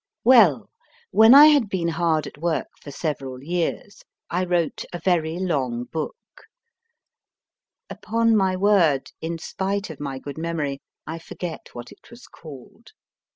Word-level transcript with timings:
Well, 0.23 0.71
when 1.11 1.35
I 1.35 1.45
had 1.49 1.69
been 1.69 1.89
hard 1.89 2.25
at 2.25 2.39
work 2.39 2.69
for 2.81 2.89
several 2.89 3.43
years, 3.43 4.03
I 4.31 4.45
wrote 4.45 4.83
a 4.91 4.97
very 4.99 5.37
long 5.37 5.83
book 5.83 6.15
upon 7.87 8.35
my 8.35 8.55
word, 8.55 9.11
in 9.21 9.37
spite 9.37 9.91
of 9.91 9.99
my 9.99 10.17
good 10.17 10.39
memory, 10.39 10.81
I 11.05 11.19
forget 11.19 11.69
what 11.75 11.91
it 11.91 12.09
was 12.09 12.25
called. 12.25 12.93